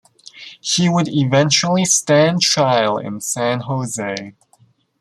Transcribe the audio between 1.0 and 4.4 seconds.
eventually stand trial in San Jose.